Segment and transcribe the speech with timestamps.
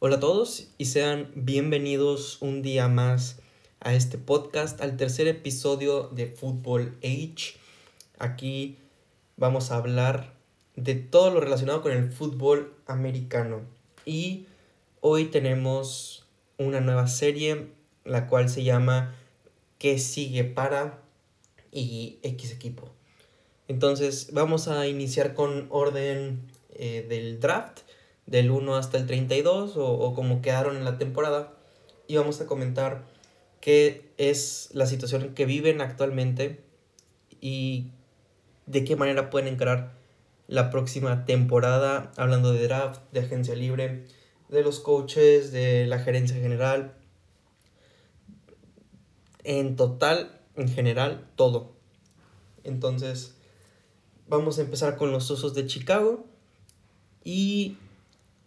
[0.00, 3.40] Hola a todos y sean bienvenidos un día más
[3.80, 7.56] a este podcast, al tercer episodio de Football Age.
[8.20, 8.78] Aquí
[9.36, 10.34] vamos a hablar
[10.76, 13.62] de todo lo relacionado con el fútbol americano.
[14.04, 14.46] Y
[15.00, 16.24] hoy tenemos
[16.58, 17.66] una nueva serie,
[18.04, 19.16] la cual se llama
[19.80, 21.02] ¿Qué sigue para?
[21.72, 22.88] y X equipo.
[23.66, 26.40] Entonces vamos a iniciar con orden
[26.70, 27.80] eh, del draft,
[28.28, 31.54] del 1 hasta el 32 o, o como quedaron en la temporada.
[32.06, 33.06] Y vamos a comentar
[33.60, 36.60] qué es la situación que viven actualmente
[37.40, 37.90] y
[38.66, 39.98] de qué manera pueden encarar
[40.46, 44.04] la próxima temporada, hablando de draft, de agencia libre,
[44.48, 46.94] de los coaches, de la gerencia general.
[49.44, 51.72] En total, en general, todo.
[52.64, 53.36] Entonces,
[54.26, 56.26] vamos a empezar con los Osos de Chicago.
[57.24, 57.76] Y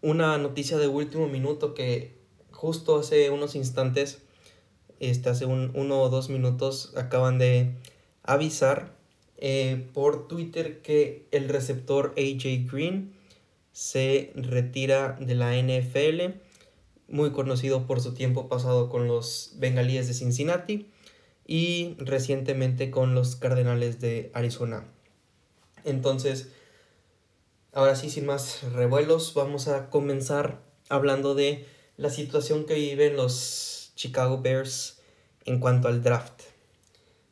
[0.01, 2.17] una noticia de último minuto que
[2.51, 4.21] justo hace unos instantes,
[4.99, 7.75] este, hace un, uno o dos minutos, acaban de
[8.23, 8.95] avisar
[9.37, 13.13] eh, por Twitter que el receptor AJ Green
[13.71, 16.37] se retira de la NFL,
[17.07, 20.87] muy conocido por su tiempo pasado con los Bengalíes de Cincinnati
[21.47, 24.85] y recientemente con los Cardenales de Arizona.
[25.83, 26.51] Entonces,
[27.73, 31.65] ahora sí, sin más revuelos, vamos a comenzar hablando de
[31.97, 34.99] la situación que viven los Chicago Bears
[35.45, 36.41] en cuanto al draft.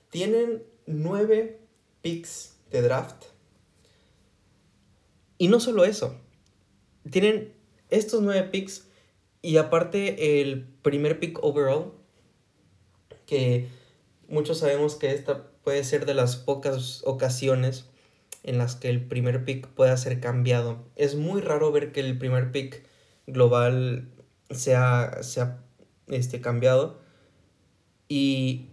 [0.10, 1.60] Tienen nueve
[2.02, 3.26] picks de draft.
[5.38, 6.16] Y no solo eso,
[7.10, 7.54] tienen
[7.90, 8.88] estos nueve picks
[9.42, 11.94] y aparte el primer pick overall,
[13.26, 13.68] que
[14.28, 17.86] muchos sabemos que esta puede ser de las pocas ocasiones
[18.44, 20.84] en las que el primer pick pueda ser cambiado.
[20.96, 22.84] Es muy raro ver que el primer pick
[23.28, 24.10] global
[24.50, 25.62] sea, sea
[26.08, 27.00] este, cambiado.
[28.08, 28.70] Y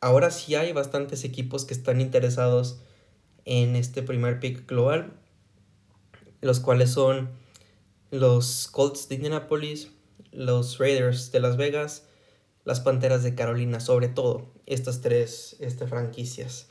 [0.00, 2.80] ahora sí hay bastantes equipos que están interesados
[3.44, 5.12] en este primer pick global,
[6.40, 7.30] los cuales son
[8.10, 9.90] los Colts de Indianapolis,
[10.32, 12.04] los Raiders de Las Vegas,
[12.64, 16.68] las Panteras de Carolina, sobre todo estas tres este, franquicias.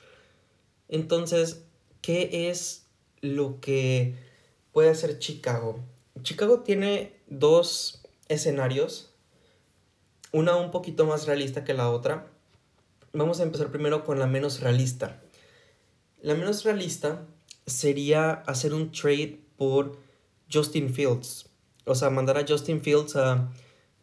[0.88, 1.64] Entonces,
[2.02, 2.86] ¿qué es
[3.22, 4.16] lo que
[4.72, 5.80] puede hacer Chicago?
[6.24, 9.14] Chicago tiene dos escenarios,
[10.32, 12.28] una un poquito más realista que la otra,
[13.14, 15.22] vamos a empezar primero con la menos realista.
[16.22, 17.26] La menos realista
[17.66, 19.98] sería hacer un trade por
[20.52, 21.50] Justin Fields.
[21.86, 23.52] O sea, mandar a Justin Fields a,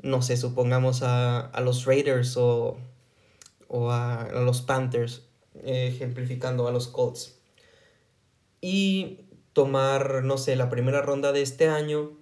[0.02, 2.78] no sé, supongamos a, los Raiders o,
[3.68, 5.22] o a, los Panthers,
[5.62, 7.38] ejemplificando a los Colts.
[8.66, 12.12] Y tomar, no sé, la primera ronda de este año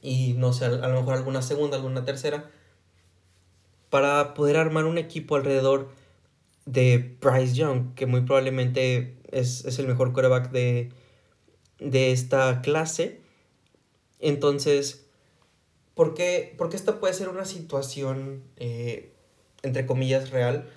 [0.00, 2.48] y, no sé, a lo mejor alguna segunda, alguna tercera
[3.90, 5.88] para poder armar un equipo alrededor
[6.64, 10.92] de Bryce Young, que muy probablemente es, el mejor quarterback de,
[11.80, 13.20] de esta clase.
[14.20, 15.06] Entonces,
[15.94, 19.12] ¿por qué, porque esta puede ser una situación, eh,
[19.62, 20.68] entre comillas, real?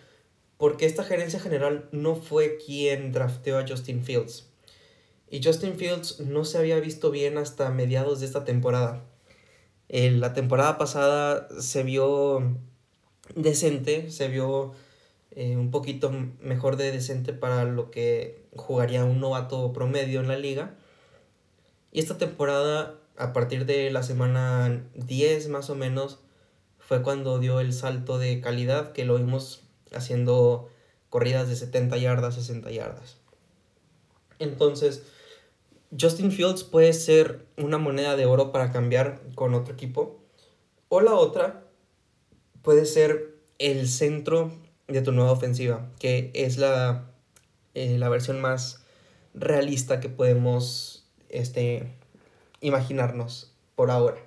[0.58, 4.51] Porque esta gerencia general no fue quien drafteó a Justin Fields.
[5.32, 9.02] Y Justin Fields no se había visto bien hasta mediados de esta temporada.
[9.88, 12.58] la temporada pasada se vio
[13.36, 14.74] decente, se vio
[15.32, 16.12] eh, un poquito
[16.42, 20.76] mejor de decente para lo que jugaría un novato promedio en la liga.
[21.94, 26.20] Y esta temporada, a partir de la semana 10 más o menos,
[26.78, 29.62] fue cuando dio el salto de calidad que lo vimos
[29.94, 30.70] haciendo
[31.10, 33.16] corridas de 70 yardas, 60 yardas.
[34.40, 35.04] Entonces,
[36.00, 40.20] Justin Fields puede ser una moneda de oro para cambiar con otro equipo.
[40.90, 41.64] O la otra
[42.62, 44.52] puede ser el centro
[44.88, 47.12] de tu nueva ofensiva, que es la,
[47.74, 48.84] eh, la versión más
[49.34, 51.94] realista que podemos este,
[52.62, 54.18] imaginarnos por ahora.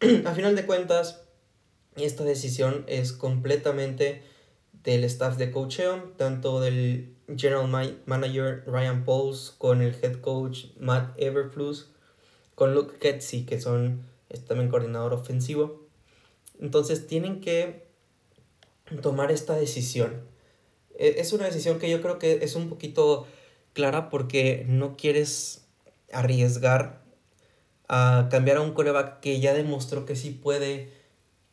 [0.26, 1.22] A final de cuentas,
[1.96, 4.22] esta decisión es completamente
[4.84, 7.68] del staff de coacheo, tanto del general
[8.06, 11.90] manager Ryan Pauls con el head coach Matt Everflus,
[12.54, 15.88] con Luke Ketsy, que son, es también coordinador ofensivo.
[16.60, 17.86] Entonces tienen que
[19.02, 20.22] tomar esta decisión.
[20.98, 23.26] E, es una decisión que yo creo que es un poquito
[23.72, 25.66] clara porque no quieres
[26.12, 27.02] arriesgar
[27.88, 30.92] a cambiar a un coreback que ya demostró que sí puede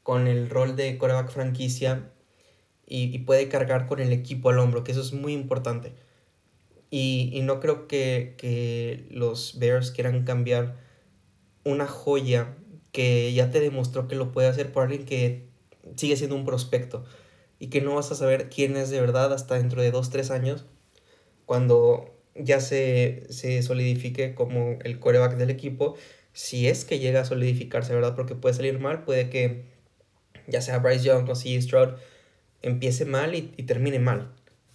[0.04, 2.11] con el rol de coreback franquicia
[2.92, 5.94] y, puede cargar con el equipo al hombro, que eso es muy importante.
[6.90, 10.78] Y, y no creo que, que los Bears quieran cambiar
[11.64, 12.58] una joya
[12.92, 15.48] que ya te demostró que lo puede hacer por alguien que
[15.96, 17.06] sigue siendo un prospecto
[17.60, 20.30] y que no vas a saber quién es de verdad hasta dentro de dos, tres
[20.30, 20.66] años,
[21.46, 25.96] cuando ya se, se solidifique como el coreback del equipo,
[26.34, 28.16] si es que llega a solidificarse, ¿verdad?
[28.16, 29.64] Porque puede salir mal, puede que
[30.48, 31.62] ya sea Bryce Young o C.
[31.62, 31.92] Stroud
[32.62, 34.32] empiece mal y, termine mal,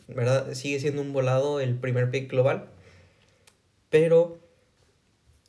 [0.09, 0.55] ¿verdad?
[0.55, 2.69] Sigue siendo un volado el primer pick global,
[3.91, 4.39] pero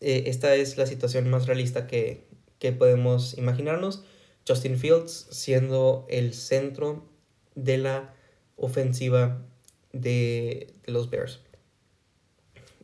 [0.01, 2.27] eh, esta es la situación más realista que,
[2.59, 4.03] que podemos imaginarnos.
[4.47, 7.03] Justin Fields siendo el centro
[7.55, 8.13] de la
[8.55, 9.41] ofensiva
[9.91, 11.41] de, los Bears.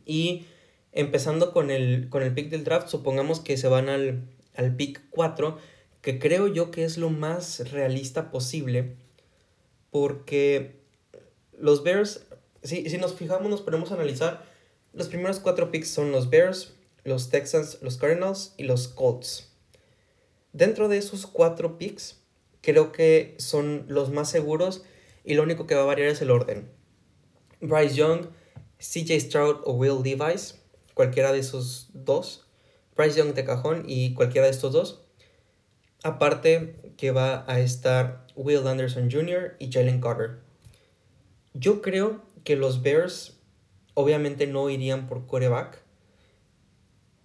[0.04, 0.44] Y
[0.92, 4.24] empezando con el, con el pick del draft, supongamos que se van al,
[4.54, 5.58] al pick 4,
[6.02, 8.96] que creo yo que es lo más realista posible,
[9.94, 10.80] porque
[11.56, 12.26] los Bears,
[12.64, 14.44] si, si nos fijamos, nos ponemos a analizar,
[14.92, 16.74] los primeros cuatro picks son los Bears,
[17.04, 19.52] los Texans, los Cardinals y los Colts.
[20.52, 22.18] Dentro de esos cuatro picks,
[22.60, 24.82] creo que son los más seguros
[25.22, 26.68] y lo único que va a variar es el orden.
[27.60, 28.26] Bryce Young,
[28.78, 30.58] CJ Stroud o Will Levis,
[30.94, 32.48] cualquiera de esos dos.
[32.96, 35.03] Bryce Young de cajón y cualquiera de estos dos.
[36.04, 39.56] Aparte que va a estar Will Anderson Jr.
[39.58, 40.38] y Jalen Carter.
[41.54, 43.38] Yo creo que los Bears
[43.94, 45.82] obviamente no irían por coreback.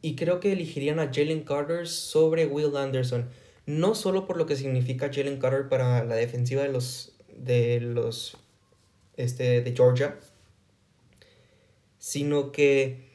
[0.02, 3.30] Y creo que elegirían a Jalen Carter sobre Will Anderson.
[3.66, 8.38] No solo por lo que significa Jalen Carter para la defensiva de los, de los
[9.18, 10.18] este, de Georgia,
[11.98, 13.10] sino que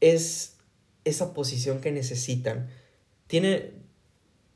[0.00, 0.58] es
[1.04, 2.70] esa posición que necesitan.
[3.26, 3.72] Tiene,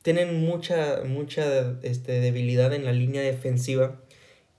[0.03, 4.01] tienen mucha, mucha este, debilidad en la línea defensiva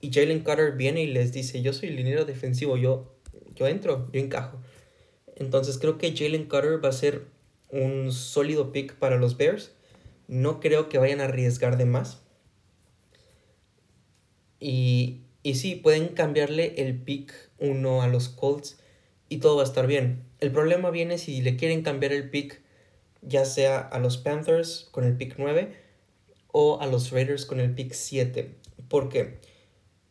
[0.00, 3.14] y Jalen Carter viene y les dice, yo soy liniero defensivo, yo,
[3.54, 4.60] yo entro, yo encajo.
[5.36, 7.26] Entonces creo que Jalen Carter va a ser
[7.70, 9.72] un sólido pick para los Bears.
[10.28, 12.20] No creo que vayan a arriesgar de más.
[14.58, 18.78] Y, y sí, pueden cambiarle el pick 1 a los Colts
[19.28, 20.24] y todo va a estar bien.
[20.40, 22.60] El problema viene si le quieren cambiar el pick
[23.22, 25.74] ya sea a los Panthers con el pick 9
[26.48, 28.54] o a los Raiders con el pick 7.
[28.88, 29.38] ¿Por qué?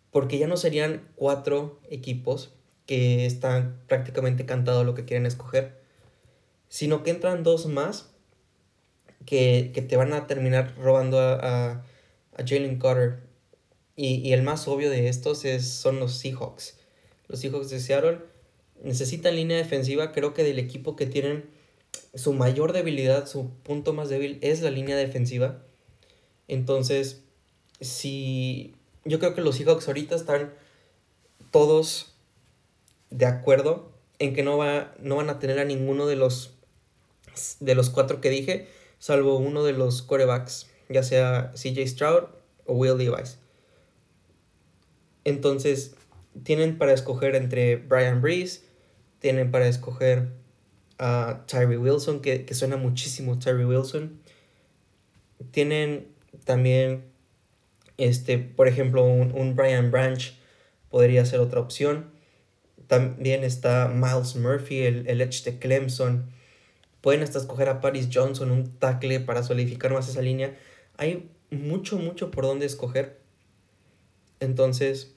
[0.10, 2.54] Porque ya no serían cuatro equipos
[2.86, 5.80] que están prácticamente cantados lo que quieren escoger,
[6.68, 8.10] sino que entran dos más
[9.26, 13.32] que, te van a terminar robando a, a, a Jalen Carter
[13.96, 16.80] y, el más obvio de estos es, son los Seahawks.
[17.28, 18.20] Los Seahawks de Seattle
[18.84, 20.12] necesitan línea defensiva.
[20.12, 21.50] Creo que del equipo que tienen
[22.14, 25.64] su mayor debilidad, su punto más débil es la línea defensiva.
[26.48, 27.24] Entonces,
[27.80, 30.54] si yo creo que los Seahawks ahorita están
[31.52, 32.14] todos
[33.10, 36.54] de acuerdo en que no, va, no van a tener a ninguno de los,
[37.60, 38.68] de los cuatro que dije,
[39.00, 42.26] salvo uno de los corebacks, ya sea CJ Stroud
[42.66, 43.40] o Will Levis.
[45.24, 45.96] Entonces,
[46.44, 48.62] tienen para escoger entre Brian Breeze,
[49.20, 50.30] tienen para escoger
[51.02, 54.22] a Tyree Wilson, que, suena muchísimo Tyree Wilson.
[55.50, 56.08] Tienen
[56.46, 57.06] también,
[57.98, 60.38] este, por ejemplo, un, Brian Branch
[60.90, 62.12] podría ser otra opción.
[62.86, 66.30] También está Miles Murphy, el, el Edge de Clemson.
[67.02, 70.56] Pueden hasta escoger a Paris Johnson, un tackle para solidificar más esa línea.
[70.98, 73.20] Hay mucho, mucho por donde escoger.
[74.40, 75.16] Entonces,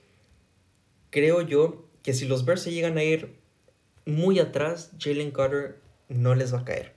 [1.11, 3.44] creo yo que si los Bears se llegan a ir
[4.06, 6.92] muy atrás, Jalen Carter no les va a caer.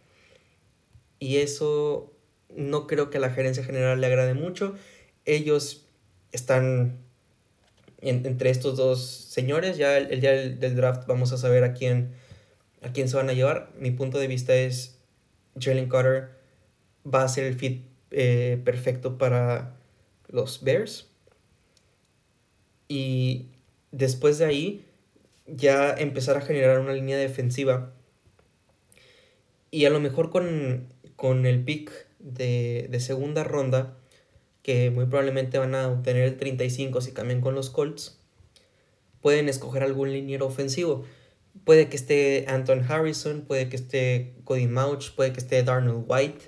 [1.19, 2.13] Y eso
[2.55, 4.75] no creo que a la gerencia general le agrade mucho.
[5.25, 5.85] Ellos
[6.31, 6.99] están
[8.01, 9.77] entre estos dos señores.
[9.77, 12.13] Ya el, día del, draft vamos a saber a quién,
[12.81, 13.71] a quién se van a llevar.
[13.79, 14.99] Mi punto de vista es
[15.59, 16.37] Jalen Carter
[17.05, 19.75] va a ser el fit eh, perfecto para
[20.27, 21.07] los Bears.
[22.87, 23.47] Y
[23.91, 24.85] después de ahí,
[25.45, 27.93] ya empezar a generar una línea defensiva.
[29.77, 33.95] Y a lo mejor con, con el pick de, de, segunda ronda,
[34.63, 38.19] que muy probablemente van a obtener el 35 si cambian con los Colts,
[39.21, 41.05] pueden escoger algún liniero ofensivo.
[41.63, 46.45] Puede que esté Anton Harrison, puede que esté Cody Mouch, puede que esté Darnell White,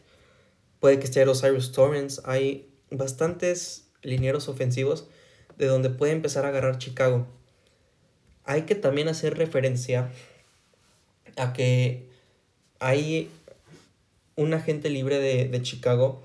[0.79, 2.19] puede que esté Osiris Torrance.
[2.25, 5.07] Hay bastantes linieros ofensivos
[5.55, 7.27] de donde puede empezar a agarrar Chicago.
[8.43, 10.09] Hay que también hacer referencia
[11.37, 12.08] a que
[12.79, 13.29] hay
[14.35, 16.23] un agente libre de, Chicago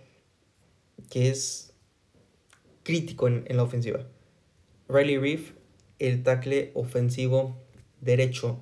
[1.11, 1.73] que es
[2.85, 4.07] crítico en, la ofensiva.
[4.89, 5.53] Riley Reef,
[5.99, 7.61] el tackle ofensivo
[8.01, 8.61] derecho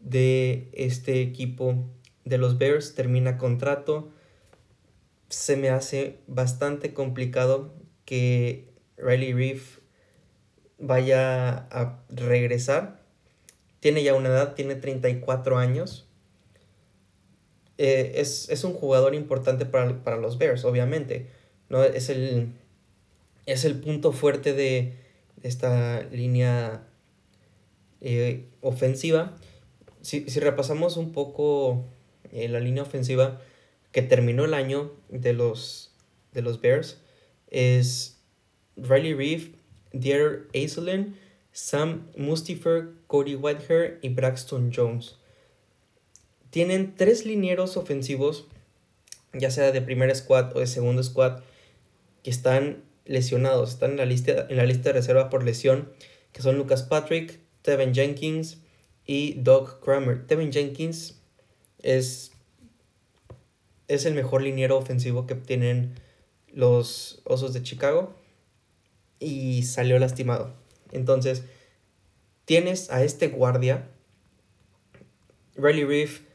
[0.00, 1.90] de este equipo
[2.24, 4.12] de los Bears, termina contrato.
[5.28, 9.78] se me hace bastante complicado que Riley Reef
[10.78, 13.02] vaya a regresar.
[13.80, 16.07] Tiene ya una edad, tiene 34 años.
[17.78, 21.28] Eh, es, un jugador importante para, los Bears, obviamente.
[21.68, 21.84] ¿no?
[21.84, 22.52] Es, el,
[23.46, 24.94] es el punto fuerte de
[25.42, 26.82] esta línea
[28.00, 29.36] eh, ofensiva.
[30.00, 31.84] Si, repasamos un poco
[32.32, 33.40] eh, la línea ofensiva
[33.92, 35.94] que terminó el año de los,
[36.32, 37.00] de los Bears,
[37.50, 38.20] es
[38.76, 39.50] Riley Reef,
[39.92, 41.16] Dieter Aislinn,
[41.52, 45.17] Sam Mustifer, Cody Whitehair y Braxton Jones.
[46.50, 48.46] Tienen tres linieros ofensivos,
[49.32, 51.40] ya sea de primer squad o de segundo squad,
[52.22, 55.92] que están lesionados, están en la lista, en la lista de reserva por lesión,
[56.32, 58.58] que son Lucas Patrick, Tevin Jenkins
[59.06, 60.26] y Doug Kramer.
[60.26, 61.20] Tevin Jenkins
[61.82, 62.32] es,
[63.88, 65.94] es el mejor liniero ofensivo que tienen
[66.52, 68.14] los Osos de Chicago
[69.18, 70.54] y salió lastimado.
[70.92, 71.44] Entonces,
[72.44, 73.88] tienes a este guardia,
[75.56, 76.27] Riley Reef,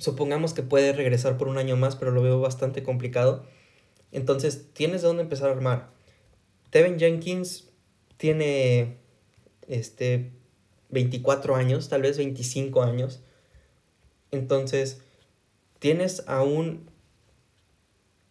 [0.00, 3.44] supongamos que puede regresar por un año más, pero lo veo bastante complicado.
[4.12, 5.90] Entonces, tienes de dónde empezar a armar.
[6.70, 7.68] Tevin Jenkins
[8.16, 8.96] tiene
[9.68, 10.32] este
[10.88, 13.20] 24 años, tal vez 25 años.
[14.30, 15.02] Entonces,
[15.78, 16.90] tienes a un,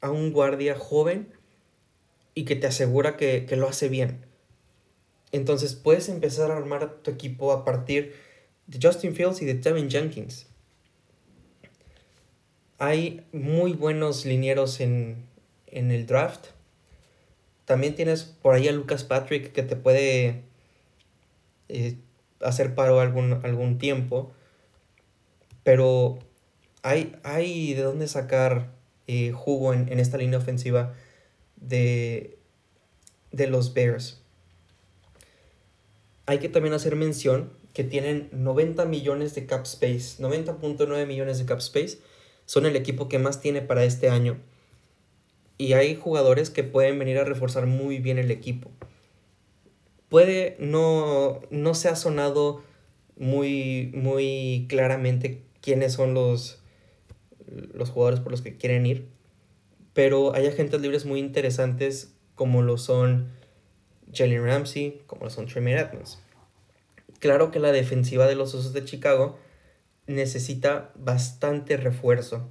[0.01, 1.31] a un guardia joven
[2.33, 4.25] y que te asegura que, lo hace bien.
[5.31, 8.15] Entonces, puedes empezar a armar tu equipo a partir
[8.65, 10.48] de Justin Fields y de Tevin Jenkins.
[12.79, 15.25] Hay muy buenos linieros en,
[15.67, 16.47] en el draft.
[17.65, 20.41] También tienes por ahí a Lucas Patrick que te puede
[21.67, 21.97] eh,
[22.41, 24.31] hacer paro algún, algún tiempo.
[25.63, 26.19] Pero
[26.81, 28.71] hay, hay de dónde sacar
[29.07, 30.93] eh, jugo en, esta línea ofensiva
[31.57, 32.37] de,
[33.31, 34.21] de los Bears.
[36.25, 41.45] Hay que también hacer mención que tienen 90 millones de cap space, 90.9 millones de
[41.45, 41.99] cap space.
[42.49, 44.37] Son el equipo que más tiene para este año.
[45.57, 48.71] Y hay jugadores que pueden venir a reforzar muy bien el equipo
[50.09, 52.63] puede no, no se ha sonado
[53.15, 56.61] muy, muy claramente quiénes son los,
[57.47, 59.07] los jugadores por los que quieren ir,
[59.93, 63.29] pero hay agentes libres muy interesantes como lo son
[64.13, 66.19] Jalen Ramsey, como lo son Tremere Edmonds.
[67.19, 69.37] Claro que la defensiva de los Osos de Chicago
[70.09, 72.49] necesita bastante refuerzo,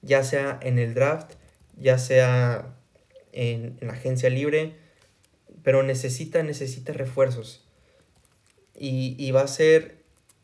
[0.00, 1.34] ya sea en el draft,
[1.76, 2.74] ya sea
[3.32, 4.76] en, la agencia libre,
[5.62, 7.62] pero necesita, necesita refuerzos.
[8.74, 9.98] Y, va a ser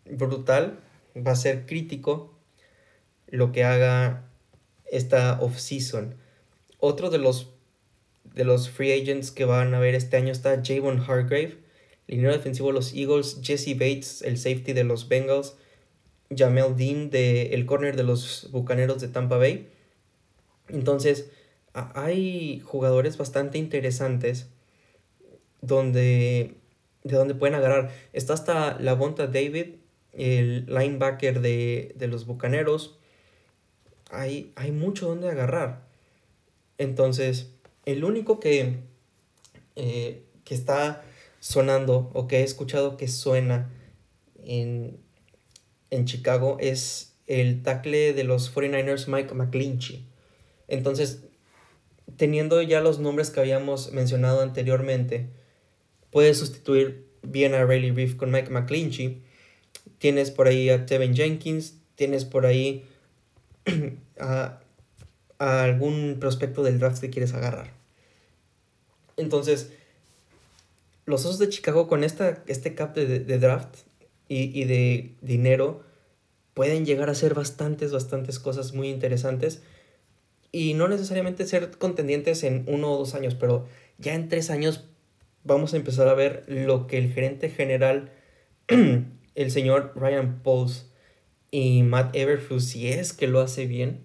[0.05, 0.79] brutal,
[1.17, 2.39] va a ser crítico
[3.27, 4.29] lo que haga
[4.93, 6.15] esta off-season.
[6.79, 7.55] Otro de los,
[8.25, 11.59] de los free agents que van a ver este año está Javon Hargrave,
[12.07, 15.57] línea defensivo de los Eagles, Jesse Bates, el safety de los Bengals,
[16.35, 19.69] Jamel Dean, de, el corner de los Bucaneros de Tampa Bay.
[20.69, 21.31] Entonces,
[21.73, 24.49] hay jugadores bastante interesantes
[25.61, 26.57] donde,
[27.05, 27.91] de donde pueden agarrar.
[28.13, 29.77] Está hasta la Bonta David,
[30.13, 32.99] el linebacker de, los Bucaneros.
[34.11, 35.87] Hay, hay mucho donde agarrar.
[36.79, 37.53] Entonces,
[37.85, 38.79] el único que,
[39.77, 41.05] eh, que está
[41.41, 43.71] sonando o que he escuchado que suena
[44.45, 44.99] en,
[45.91, 50.07] en Chicago es el tackle de los 49ers Mike McClinchy.
[50.69, 51.25] Entonces,
[52.17, 55.29] teniendo ya los nombres que habíamos mencionado anteriormente,
[56.11, 59.23] Puedes sustituir bien a Riley Reef con Mike McClinchy.
[59.99, 61.77] Tienes por ahí a Tevin Jenkins.
[61.95, 62.85] Tienes por ahí
[64.19, 64.61] a,
[65.39, 67.73] algún prospecto del draft que quieres agarrar.
[69.17, 69.73] Entonces,
[71.07, 73.77] los Osos de Chicago con esta, este cap de, draft
[74.31, 75.83] y, y, de dinero
[76.55, 79.63] pueden llegar a hacer bastantes, bastantes cosas muy interesantes.
[80.53, 83.67] Y no necesariamente ser contendientes en uno o dos años, pero
[83.99, 84.85] ya en tres años
[85.43, 88.13] vamos a empezar a ver lo que el gerente general,
[89.35, 90.91] el señor Ryan Pauls
[91.51, 94.01] y Matt Everflus, si es que lo hace bien,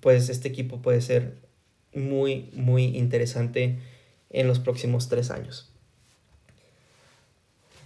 [0.00, 1.38] pues este equipo puede ser
[1.94, 3.80] muy, muy interesante
[4.30, 5.71] en los próximos tres años.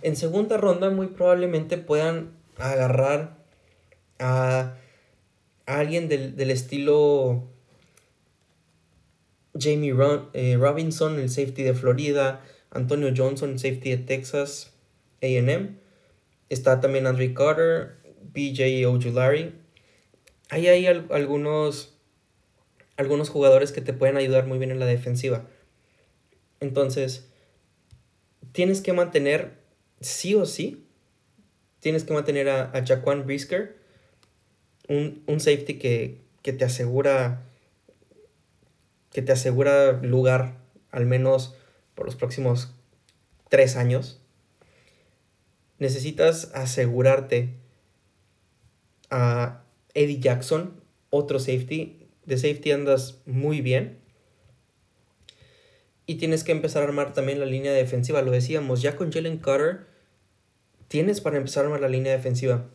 [0.06, 3.38] En segunda ronda muy probablemente puedan agarrar
[4.20, 4.76] a,
[5.66, 7.48] alguien del, del estilo
[9.58, 9.92] Jamie
[10.32, 14.74] eh, Robinson, el safety de Florida, Antonio Johnson, safety de Texas
[15.24, 15.80] AM.
[16.50, 17.96] Está también Andre Carter,
[18.32, 19.54] BJ Ojulari.
[20.50, 21.98] Ahí hay algunos,
[22.96, 25.48] algunos jugadores que te pueden ayudar muy bien en la defensiva.
[26.60, 27.28] Entonces,
[28.52, 29.65] tienes que mantener,
[30.00, 30.84] sí o sí,
[31.80, 33.76] tienes que mantener a, a Jaquan Brisker,
[34.88, 37.42] un, un safety que, que, te asegura
[39.10, 40.58] que te asegura lugar
[40.90, 41.54] al menos
[41.94, 42.70] por los próximos
[43.48, 44.20] tres años.
[45.78, 47.54] Necesitas asegurarte
[49.10, 49.62] a
[49.94, 52.08] Eddie Jackson, otro safety.
[52.24, 53.98] De safety andas muy bien.
[56.06, 58.22] Y tienes que empezar a armar también la línea defensiva.
[58.22, 59.86] Lo decíamos, ya con Jalen Carter
[60.88, 62.66] tienes para empezar a armar la línea defensiva.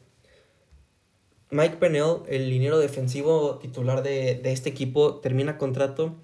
[1.50, 6.16] Mike Pennell, el liniero defensivo titular de, de, este equipo, termina contrato.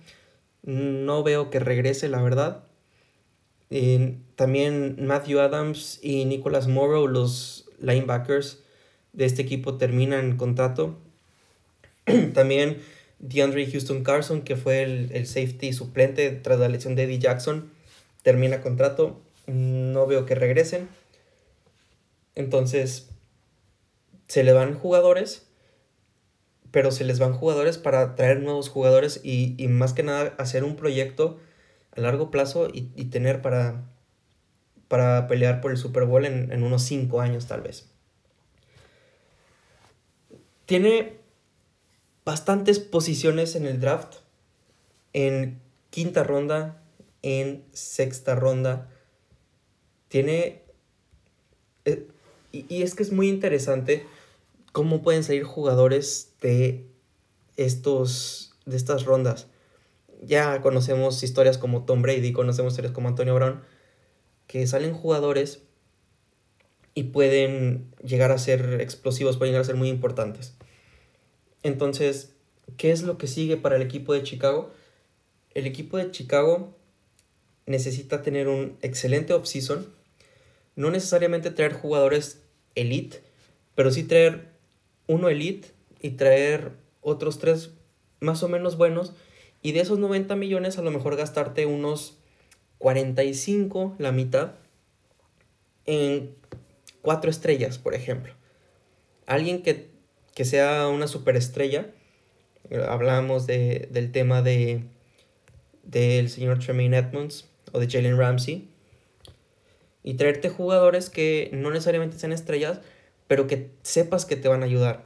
[0.63, 2.63] No veo que regrese, la verdad.
[4.35, 8.63] también Matthew Adams y Nicholas Morrow, los linebackers
[9.13, 10.97] de este equipo, terminan contrato.
[12.33, 12.81] también
[13.19, 17.71] DeAndre Houston Carson, que fue el, el, safety suplente tras la lesión de Eddie Jackson,
[18.23, 19.21] termina contrato.
[19.47, 20.89] No veo que regresen.
[22.35, 23.09] Entonces,
[24.27, 25.47] se le van jugadores,
[26.71, 30.63] pero se les van jugadores para traer nuevos jugadores y, y más que nada hacer
[30.63, 31.39] un proyecto
[31.95, 33.85] a largo plazo y, y tener para,
[34.87, 37.89] para pelear por el Super Bowl en, en unos 5 años tal vez.
[40.65, 41.17] Tiene
[42.27, 44.15] bastantes posiciones en el draft.
[45.13, 46.83] En quinta ronda,
[47.21, 48.89] en sexta ronda.
[50.09, 50.61] Tiene...
[51.85, 52.05] Eh,
[52.51, 54.05] y, y, es que es muy interesante
[54.73, 56.85] cómo pueden salir jugadores de
[57.55, 59.47] estos de estas rondas.
[60.21, 63.61] Ya conocemos historias como Tom Brady, conocemos historias como Antonio Brown,
[64.47, 65.61] que salen jugadores
[66.93, 70.57] y pueden llegar a ser explosivos, pueden llegar a ser muy importantes.
[71.63, 72.33] Entonces,
[72.77, 74.71] ¿qué es lo que sigue para el equipo de Chicago?
[75.53, 76.75] El equipo de Chicago
[77.65, 79.87] necesita tener un excelente offseason,
[80.75, 82.41] no necesariamente traer jugadores
[82.75, 83.21] elite,
[83.75, 84.49] pero sí traer
[85.07, 85.69] uno elite
[86.01, 87.71] y traer otros tres
[88.19, 89.13] más o menos buenos.
[89.61, 92.17] Y de esos 90 millones a lo mejor gastarte unos
[92.77, 94.53] 45, la mitad,
[95.85, 96.35] en
[97.01, 98.33] cuatro estrellas, por ejemplo.
[99.25, 99.89] Alguien que,
[100.37, 101.87] que sea una superestrella.
[102.87, 104.83] Hablamos de, del tema de
[105.81, 108.69] del señor Tremaine Edmonds o de Jalen Ramsey.
[110.03, 112.81] Y traerte jugadores que no necesariamente sean estrellas,
[113.25, 115.05] pero que sepas que te van a ayudar.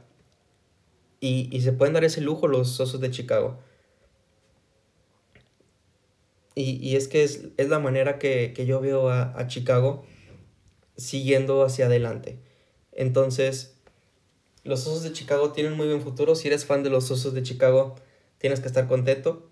[1.18, 3.58] Y, y se pueden dar ese lujo los Osos de Chicago.
[6.54, 10.04] Y, y es que es, es, la manera que, que yo veo a, a, Chicago
[10.98, 12.38] siguiendo hacia adelante.
[12.92, 13.71] Entonces,
[14.64, 16.34] los Osos de Chicago tienen muy buen futuro.
[16.34, 17.96] Si eres fan de los Osos de Chicago,
[18.38, 19.48] tienes que estar contento.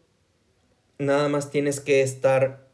[0.98, 2.68] Nada más tienes que estar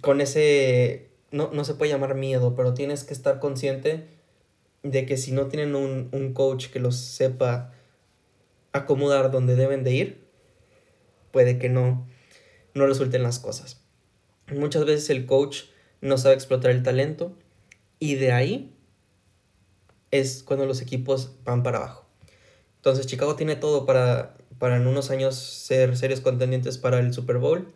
[0.00, 4.06] con ese no, no se puede llamar miedo, pero tienes que estar consciente
[4.82, 7.72] de que si no tienen un, un coach que los sepa
[8.72, 10.24] acomodar donde deben de ir,
[11.30, 12.06] puede que no,
[12.74, 13.80] no resulten las cosas.
[14.48, 15.64] Muchas veces el coach
[16.00, 17.36] no sabe explotar el talento
[17.98, 18.74] y de ahí
[20.12, 22.06] es cuando los equipos van para abajo.
[22.76, 27.38] Entonces Chicago tiene todo para, para en unos años ser serios contendientes para el Super
[27.38, 27.72] Bowl.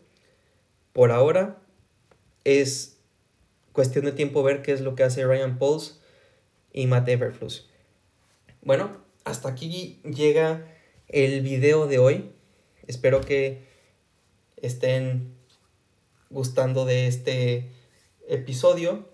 [0.92, 1.60] Por ahora
[2.44, 2.98] es
[3.72, 6.00] cuestión de tiempo ver qué es lo que hace Ryan Pauls
[6.72, 7.68] y Matt Everflus.
[8.62, 10.66] Bueno, hasta aquí llega
[11.08, 12.32] el video de hoy.
[12.86, 13.66] Espero que
[14.56, 15.34] estén
[16.30, 17.70] gustando de este
[18.28, 19.08] episodio.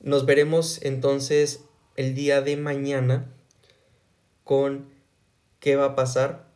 [0.00, 1.64] Nos veremos entonces
[1.96, 3.32] el día de mañana
[4.44, 4.88] con
[5.60, 6.48] qué va a pasar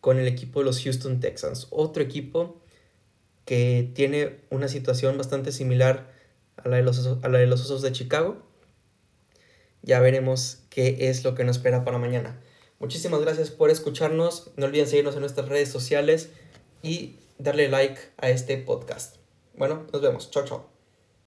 [0.00, 1.66] con el equipo de los Houston Texans.
[1.70, 2.60] Otro equipo
[3.44, 6.12] que tiene una situación bastante similar
[6.56, 8.42] a la de los, a la de los Osos de Chicago.
[9.82, 12.40] Ya veremos qué es lo que nos espera para mañana.
[12.78, 14.50] Muchísimas gracias por escucharnos.
[14.56, 16.30] No olviden seguirnos en nuestras redes sociales
[16.82, 19.16] y darle like a este podcast.
[19.56, 20.30] Bueno, nos vemos.
[20.30, 20.77] Chao, chao.